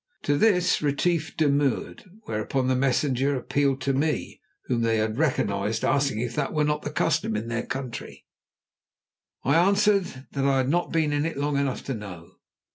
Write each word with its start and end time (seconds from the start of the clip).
To 0.23 0.35
this 0.35 0.81
Retief 0.81 1.37
demurred, 1.37 2.05
whereon 2.25 2.67
the 2.67 2.75
messengers 2.75 3.37
appealed 3.37 3.81
to 3.81 3.93
me, 3.93 4.41
whom 4.65 4.81
they 4.81 4.97
had 4.97 5.19
recognised, 5.19 5.85
asking 5.85 6.21
if 6.21 6.33
that 6.33 6.53
were 6.53 6.63
not 6.63 6.81
the 6.81 6.89
custom 6.89 7.35
of 7.35 7.47
their 7.47 7.67
country. 7.67 8.25
I 9.43 9.53
answered 9.53 10.25
that 10.31 10.43
I 10.45 10.57
had 10.57 10.69
not 10.69 10.91
been 10.91 11.13
in 11.13 11.23
it 11.23 11.37
long 11.37 11.55
enough 11.55 11.83
to 11.83 11.93
know. 11.93 12.37